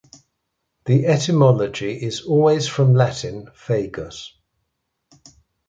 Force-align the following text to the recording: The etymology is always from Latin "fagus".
The 0.85 1.05
etymology 1.05 1.91
is 1.93 2.23
always 2.23 2.67
from 2.67 2.95
Latin 2.95 3.51
"fagus". 3.53 4.31